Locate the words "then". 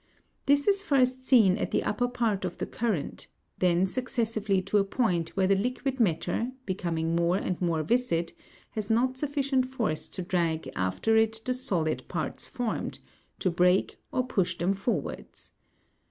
3.59-3.85